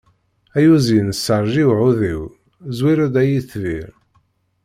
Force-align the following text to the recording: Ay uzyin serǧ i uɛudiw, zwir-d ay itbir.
Ay 0.57 0.65
uzyin 0.75 1.09
serǧ 1.15 1.53
i 1.63 1.65
uɛudiw, 1.71 2.21
zwir-d 2.77 3.15
ay 3.21 3.31
itbir. 3.39 3.89